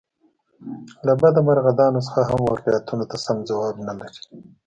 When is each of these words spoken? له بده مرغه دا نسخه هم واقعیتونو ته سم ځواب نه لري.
له 1.05 1.13
بده 1.21 1.39
مرغه 1.47 1.71
دا 1.79 1.87
نسخه 1.97 2.21
هم 2.29 2.41
واقعیتونو 2.51 3.03
ته 3.11 3.17
سم 3.25 3.37
ځواب 3.49 3.75
نه 3.87 3.93
لري. 3.99 4.21